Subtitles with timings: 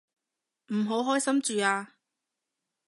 [0.73, 1.93] 唔好開心住啊